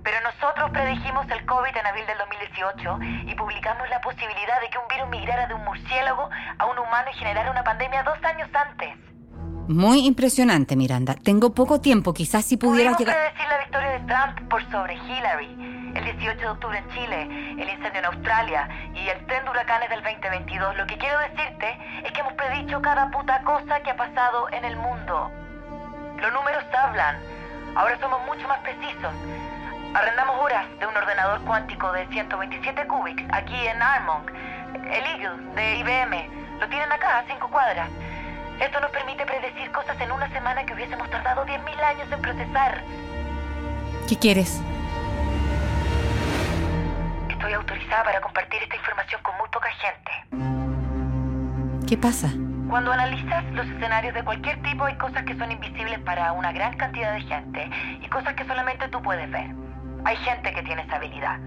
pero 0.03 0.17
nosotros 0.21 0.71
predijimos 0.71 1.25
el 1.31 1.45
COVID 1.45 1.73
en 1.73 1.85
abril 1.85 2.05
del 2.05 2.17
2018 2.17 3.00
y 3.31 3.35
publicamos 3.35 3.89
la 3.89 4.01
posibilidad 4.01 4.59
de 4.59 4.69
que 4.69 4.77
un 4.77 4.88
virus 4.89 5.07
migrara 5.07 5.47
de 5.47 5.53
un 5.53 5.63
murciélago 5.63 6.29
a 6.57 6.65
un 6.65 6.79
humano 6.79 7.09
y 7.12 7.17
generara 7.17 7.50
una 7.50 7.63
pandemia 7.63 8.03
dos 8.03 8.21
años 8.23 8.50
antes. 8.53 8.93
Muy 9.67 10.05
impresionante, 10.05 10.75
Miranda. 10.75 11.15
Tengo 11.15 11.53
poco 11.53 11.79
tiempo, 11.79 12.13
quizás 12.13 12.43
si 12.46 12.58
pudiera 12.58 12.91
Pudimos 12.91 13.00
llegar... 13.00 13.15
predecir 13.15 13.48
la 13.48 13.58
victoria 13.60 13.89
de 13.91 14.00
Trump 14.00 14.50
por 14.50 14.72
sobre 14.72 14.96
Hillary, 14.96 15.93
el 15.96 16.03
18 16.03 16.38
de 16.38 16.50
octubre 16.50 16.77
en 16.77 16.89
Chile, 16.89 17.22
el 17.62 17.70
incendio 17.70 18.00
en 18.00 18.05
Australia 18.05 18.67
y 18.93 19.08
el 19.08 19.25
tren 19.25 19.46
de 19.46 19.50
huracanes 19.50 19.89
del 19.89 20.03
2022. 20.03 20.77
Lo 20.77 20.86
que 20.86 20.98
quiero 20.98 21.17
decirte 21.20 21.77
es 22.03 22.12
que 22.12 22.20
hemos 22.20 22.34
predicho 22.34 22.82
cada 22.82 23.10
puta 23.10 23.41
cosa 23.43 23.79
que 23.79 23.91
ha 23.91 23.96
pasado 23.96 24.50
en 24.51 24.65
el 24.65 24.75
mundo. 24.75 25.32
Los 26.20 26.34
números 26.34 26.63
hablan. 26.77 27.15
Ahora 27.75 27.98
somos 28.00 28.20
mucho 28.25 28.46
más 28.48 28.60
precisos. 28.60 29.13
Arrendamos 29.93 30.43
horas 30.43 30.65
de 30.79 30.88
un 30.88 30.98
ordenador 30.98 31.41
cuántico 31.46 31.91
de 31.93 32.05
127 32.08 32.86
qubits 32.88 33.24
aquí 33.32 33.55
en 33.67 33.82
Armonk. 33.82 34.29
El 34.75 35.05
Eagle 35.05 35.53
de 35.55 35.77
IBM. 35.77 36.60
Lo 36.60 36.67
tienen 36.67 36.91
acá 36.91 37.20
a 37.20 37.24
cinco 37.27 37.48
cuadras. 37.50 37.89
Esto 38.60 38.79
nos 38.79 38.91
permite 38.91 39.25
predecir 39.25 39.72
cosas 39.72 40.00
en 40.00 40.12
una 40.12 40.29
semana 40.29 40.65
que 40.65 40.74
hubiésemos 40.74 41.10
tardado 41.10 41.45
10.000 41.45 41.83
años 41.83 42.12
en 42.12 42.22
procesar. 42.22 42.83
¿Qué 44.07 44.17
quieres? 44.17 44.62
Estoy 47.29 47.53
autorizada 47.53 48.03
para 48.03 48.22
compartir 48.22 48.62
esta 48.63 48.75
información 48.75 49.22
con 49.22 49.38
muy 49.38 49.50
poca 49.50 49.69
gente. 49.72 50.12
¿Qué 51.88 51.98
pasa? 51.98 52.29
Cuando 52.69 52.91
analizas 52.91 53.43
los 53.53 53.67
escenarios 53.67 54.13
de 54.13 54.24
cualquier 54.24 54.62
tipo 54.63 54.86
hay 54.86 54.95
cosas 54.95 55.24
que 55.24 55.38
son 55.38 55.51
invisibles 55.51 56.00
para 56.00 56.31
una 56.31 56.51
gran 56.51 56.75
cantidad 56.77 57.13
de 57.13 57.22
gente 57.22 57.69
y 58.01 58.07
cosas 58.07 58.33
que 58.33 58.45
solamente 58.45 58.88
tú 58.88 59.01
puedes 59.01 59.29
ver. 59.29 59.48
Hay 60.05 60.17
gente 60.17 60.53
que 60.53 60.63
tiene 60.63 60.81
esa 60.83 60.95
habilidad. 60.95 61.39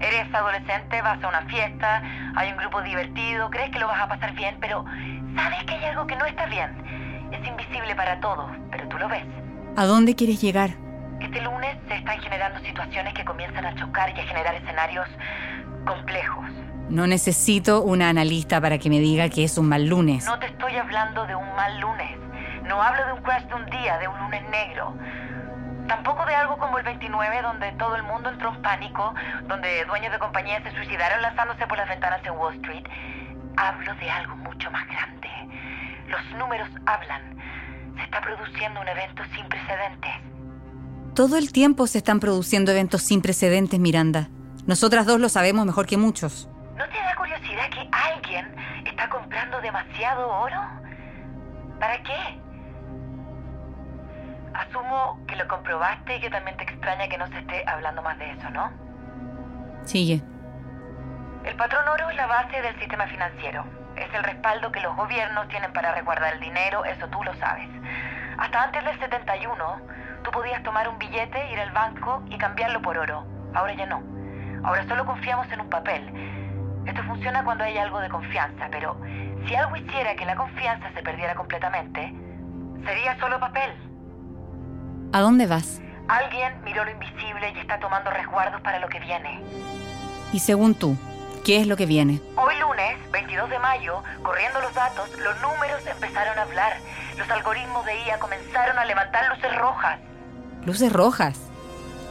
Eres 0.00 0.32
adolescente, 0.34 1.00
vas 1.02 1.22
a 1.22 1.28
una 1.28 1.42
fiesta, 1.42 2.02
hay 2.34 2.50
un 2.50 2.58
grupo 2.58 2.82
divertido, 2.82 3.48
crees 3.50 3.70
que 3.70 3.78
lo 3.78 3.86
vas 3.86 4.00
a 4.00 4.08
pasar 4.08 4.32
bien, 4.32 4.58
pero 4.60 4.84
sabes 5.36 5.62
que 5.64 5.74
hay 5.74 5.84
algo 5.84 6.06
que 6.06 6.16
no 6.16 6.24
está 6.26 6.46
bien. 6.46 7.30
Es 7.32 7.46
invisible 7.46 7.94
para 7.94 8.18
todos, 8.20 8.50
pero 8.70 8.88
tú 8.88 8.98
lo 8.98 9.08
ves. 9.08 9.24
¿A 9.76 9.84
dónde 9.84 10.14
quieres 10.14 10.40
llegar? 10.40 10.70
Este 11.20 11.40
lunes 11.42 11.76
se 11.88 11.94
están 11.94 12.20
generando 12.20 12.58
situaciones 12.60 13.14
que 13.14 13.24
comienzan 13.24 13.64
a 13.64 13.74
chocar 13.74 14.10
y 14.16 14.20
a 14.20 14.24
generar 14.24 14.54
escenarios 14.54 15.08
complejos. 15.86 16.46
No 16.88 17.06
necesito 17.06 17.82
una 17.82 18.08
analista 18.08 18.60
para 18.60 18.78
que 18.78 18.88
me 18.88 19.00
diga 19.00 19.28
que 19.28 19.44
es 19.44 19.58
un 19.58 19.68
mal 19.68 19.86
lunes. 19.86 20.24
No 20.24 20.38
te 20.38 20.46
estoy 20.46 20.76
hablando 20.76 21.26
de 21.26 21.34
un 21.34 21.54
mal 21.56 21.80
lunes. 21.80 22.16
No 22.64 22.80
hablo 22.82 23.06
de 23.06 23.12
un 23.12 23.22
crash 23.22 23.44
de 23.44 23.54
un 23.54 23.66
día, 23.66 23.98
de 23.98 24.08
un 24.08 24.18
lunes 24.18 24.42
negro. 24.50 24.94
Tampoco 25.88 26.24
de 26.26 26.34
algo 26.34 26.56
como 26.58 26.78
el 26.78 26.84
29, 26.84 27.42
donde 27.42 27.72
todo 27.72 27.96
el 27.96 28.02
mundo 28.04 28.28
entró 28.28 28.50
en 28.50 28.62
pánico, 28.62 29.14
donde 29.46 29.84
dueños 29.84 30.12
de 30.12 30.18
compañías 30.18 30.62
se 30.62 30.72
suicidaron 30.72 31.22
lanzándose 31.22 31.66
por 31.66 31.78
las 31.78 31.88
ventanas 31.88 32.20
en 32.24 32.32
Wall 32.32 32.54
Street. 32.56 32.84
Hablo 33.56 33.94
de 33.94 34.10
algo 34.10 34.36
mucho 34.36 34.70
más 34.70 34.86
grande. 34.86 35.28
Los 36.08 36.38
números 36.38 36.68
hablan. 36.86 37.36
Se 37.96 38.02
está 38.02 38.20
produciendo 38.20 38.80
un 38.80 38.88
evento 38.88 39.22
sin 39.34 39.48
precedentes. 39.48 40.12
Todo 41.14 41.38
el 41.38 41.50
tiempo 41.50 41.86
se 41.86 41.98
están 41.98 42.20
produciendo 42.20 42.70
eventos 42.70 43.02
sin 43.02 43.22
precedentes, 43.22 43.80
Miranda. 43.80 44.28
Nosotras 44.66 45.06
dos 45.06 45.18
lo 45.18 45.28
sabemos 45.30 45.64
mejor 45.64 45.86
que 45.86 45.96
muchos. 45.96 46.50
¿No 46.76 46.84
te 46.88 46.96
da 46.98 47.14
curiosidad 47.16 47.70
que 47.70 47.88
alguien 47.90 48.54
está 48.84 49.08
comprando 49.08 49.60
demasiado 49.62 50.28
oro? 50.28 50.60
¿Para 51.80 52.02
qué? 52.02 52.40
Asumo 54.52 55.18
que 55.26 55.36
lo 55.36 55.48
comprobaste 55.48 56.16
y 56.16 56.20
que 56.20 56.30
también 56.30 56.56
te 56.58 56.64
extraña 56.64 57.08
que 57.08 57.16
no 57.16 57.26
se 57.28 57.38
esté 57.38 57.64
hablando 57.66 58.02
más 58.02 58.18
de 58.18 58.30
eso, 58.32 58.50
¿no? 58.50 58.70
Sigue. 59.84 60.22
El 61.46 61.54
patrón 61.54 61.86
oro 61.86 62.10
es 62.10 62.16
la 62.16 62.26
base 62.26 62.60
del 62.60 62.76
sistema 62.80 63.06
financiero. 63.06 63.64
Es 63.94 64.12
el 64.12 64.24
respaldo 64.24 64.72
que 64.72 64.80
los 64.80 64.96
gobiernos 64.96 65.46
tienen 65.46 65.72
para 65.72 65.94
resguardar 65.94 66.34
el 66.34 66.40
dinero, 66.40 66.84
eso 66.84 67.06
tú 67.06 67.22
lo 67.22 67.32
sabes. 67.36 67.68
Hasta 68.36 68.64
antes 68.64 68.84
del 68.84 68.98
71, 68.98 69.80
tú 70.24 70.30
podías 70.32 70.60
tomar 70.64 70.88
un 70.88 70.98
billete, 70.98 71.52
ir 71.52 71.60
al 71.60 71.70
banco 71.70 72.20
y 72.28 72.36
cambiarlo 72.36 72.82
por 72.82 72.98
oro. 72.98 73.24
Ahora 73.54 73.74
ya 73.74 73.86
no. 73.86 74.02
Ahora 74.64 74.86
solo 74.88 75.06
confiamos 75.06 75.46
en 75.52 75.60
un 75.60 75.70
papel. 75.70 76.82
Esto 76.84 77.02
funciona 77.04 77.44
cuando 77.44 77.62
hay 77.62 77.78
algo 77.78 78.00
de 78.00 78.08
confianza, 78.08 78.66
pero 78.72 79.00
si 79.46 79.54
algo 79.54 79.76
hiciera 79.76 80.16
que 80.16 80.26
la 80.26 80.34
confianza 80.34 80.90
se 80.94 81.02
perdiera 81.02 81.36
completamente, 81.36 82.12
sería 82.84 83.16
solo 83.20 83.38
papel. 83.38 83.70
¿A 85.12 85.20
dónde 85.20 85.46
vas? 85.46 85.80
Alguien 86.08 86.60
miró 86.64 86.84
lo 86.84 86.90
invisible 86.90 87.52
y 87.54 87.60
está 87.60 87.78
tomando 87.78 88.10
resguardos 88.10 88.60
para 88.62 88.80
lo 88.80 88.88
que 88.88 88.98
viene. 88.98 89.40
Y 90.32 90.40
según 90.40 90.74
tú, 90.74 90.96
¿qué 91.46 91.60
es 91.60 91.68
lo 91.68 91.76
que 91.76 91.86
viene? 91.86 92.20
Hoy 92.34 92.58
lunes, 92.58 92.98
22 93.12 93.48
de 93.48 93.60
mayo, 93.60 94.02
corriendo 94.24 94.60
los 94.60 94.74
datos, 94.74 95.08
los 95.16 95.40
números 95.40 95.80
empezaron 95.86 96.36
a 96.36 96.42
hablar. 96.42 96.76
Los 97.16 97.30
algoritmos 97.30 97.86
de 97.86 97.94
IA 98.00 98.18
comenzaron 98.18 98.76
a 98.76 98.84
levantar 98.84 99.28
luces 99.28 99.56
rojas. 99.56 100.00
Luces 100.64 100.92
rojas. 100.92 101.38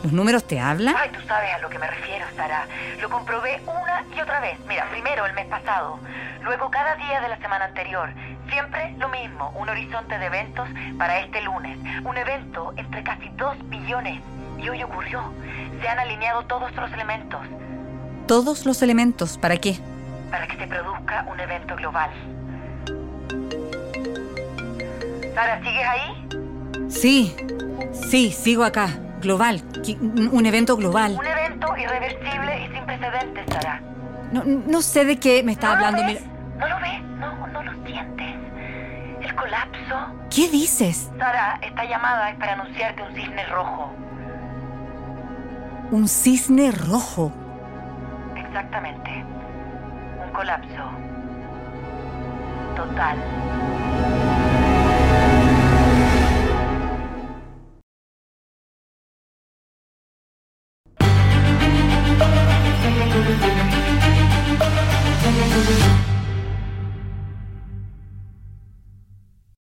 ¿Los 0.04 0.14
números 0.14 0.48
te 0.48 0.58
hablan? 0.58 0.96
Ay, 0.98 1.10
tú 1.10 1.20
sabes 1.28 1.54
a 1.54 1.58
lo 1.58 1.70
que 1.70 1.78
me 1.78 1.88
refiero, 1.88 2.26
Sara. 2.38 2.66
Lo 3.02 3.10
comprobé 3.10 3.62
una 3.68 4.06
y 4.16 4.22
otra 4.22 4.40
vez. 4.40 4.58
Mira, 4.70 4.88
primero 4.90 5.26
el 5.26 5.34
mes 5.34 5.48
pasado, 5.48 6.00
luego 6.42 6.72
cada 6.72 6.96
día 6.96 7.20
de 7.20 7.28
la 7.28 7.38
semana 7.40 7.66
anterior. 7.66 8.14
Siempre 8.50 8.94
lo 9.00 9.10
mismo, 9.10 9.50
un 9.58 9.68
horizonte 9.68 10.18
de 10.18 10.28
eventos 10.28 10.70
para 10.98 11.20
este 11.20 11.42
lunes. 11.42 11.78
Un 12.06 12.16
evento 12.16 12.74
entre 12.78 13.04
casi 13.04 13.28
2 13.36 13.68
billones. 13.68 14.22
Y 14.60 14.70
hoy 14.70 14.82
ocurrió. 14.82 15.22
Se 15.82 15.90
han 15.90 16.00
alineado 16.00 16.46
todos 16.46 16.74
los 16.74 16.94
elementos 16.94 17.42
Todos 18.28 18.66
los 18.66 18.82
elementos. 18.82 19.38
¿Para 19.38 19.58
qué? 19.58 19.78
para 20.32 20.48
que 20.48 20.58
se 20.58 20.68
produzca 20.68 21.26
un 21.32 21.40
evento 21.40 21.76
global. 21.78 22.10
Sara, 25.34 25.60
¿sigues 25.64 25.88
ahí? 25.88 26.90
Sí, 26.90 27.36
sí, 28.10 28.32
sigo 28.32 28.64
acá. 28.64 28.90
Global. 29.22 29.62
Un 30.32 30.46
evento 30.46 30.76
global. 30.76 31.16
Un 31.18 31.26
evento 31.26 31.68
irreversible 31.78 32.66
y 32.66 32.74
sin 32.74 32.86
precedentes, 32.86 33.46
Sara. 33.50 33.82
No, 34.32 34.44
no 34.44 34.82
sé 34.82 35.06
de 35.06 35.18
qué 35.20 35.42
me 35.44 35.54
está 35.54 35.68
¿No 35.68 35.74
hablando. 35.86 36.02
lo 36.02 36.08
ves? 36.08 36.22
Mira- 36.22 36.58
¿No 36.58 36.68
lo 36.68 36.80
ves? 36.82 37.02
No, 37.20 37.48
no 37.48 37.64
lo 37.64 37.86
sientes. 37.86 38.36
El 39.22 39.36
colapso. 39.36 39.96
¿Qué 40.34 40.50
dices? 40.50 41.10
Sara, 41.18 41.60
esta 41.62 41.86
llamada 41.86 42.30
es 42.32 42.36
para 42.38 42.54
anunciarte 42.54 43.04
un 43.04 43.16
cisne 43.16 43.46
rojo. 43.48 43.94
Un 45.92 46.08
cisne 46.10 46.72
rojo. 46.72 47.32
Exactamente. 48.56 49.12
Un 49.12 50.32
colapso. 50.32 50.90
Total. 52.78 54.55